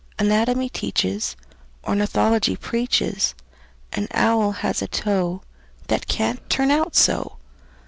[0.17, 1.35] Anatomy teaches,
[1.87, 3.35] Ornithology preaches
[3.93, 5.43] An owl has a toe
[5.89, 7.37] That can't turn out so!